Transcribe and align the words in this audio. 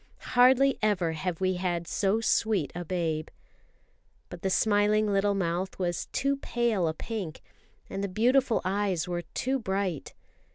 Hardly 0.33 0.79
ever 0.81 1.11
have 1.11 1.39
we 1.39 1.57
had 1.57 1.87
so 1.87 2.21
sweet 2.21 2.71
a 2.73 2.83
babe. 2.83 3.29
But 4.31 4.41
the 4.41 4.49
smiling 4.49 5.13
little 5.13 5.35
mouth 5.35 5.77
was 5.77 6.07
too 6.07 6.37
pale 6.37 6.87
a 6.87 6.93
pink, 6.95 7.39
and 7.87 8.03
the 8.03 8.07
beautiful 8.09 8.61
eyes 8.65 9.07
were 9.07 9.21
too 9.35 9.59
bright. 9.59 10.15